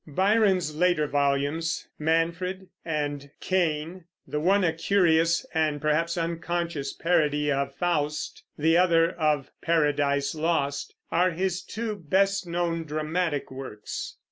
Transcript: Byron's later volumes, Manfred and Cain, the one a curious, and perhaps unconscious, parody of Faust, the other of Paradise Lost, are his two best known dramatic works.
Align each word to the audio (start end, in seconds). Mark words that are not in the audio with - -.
Byron's 0.07 0.75
later 0.75 1.05
volumes, 1.05 1.87
Manfred 1.99 2.69
and 2.83 3.29
Cain, 3.39 4.05
the 4.25 4.39
one 4.39 4.63
a 4.63 4.73
curious, 4.73 5.45
and 5.53 5.79
perhaps 5.79 6.17
unconscious, 6.17 6.91
parody 6.91 7.51
of 7.51 7.75
Faust, 7.75 8.43
the 8.57 8.77
other 8.77 9.11
of 9.11 9.51
Paradise 9.61 10.33
Lost, 10.33 10.95
are 11.11 11.29
his 11.29 11.61
two 11.61 11.95
best 11.95 12.47
known 12.47 12.83
dramatic 12.85 13.51
works. 13.51 14.17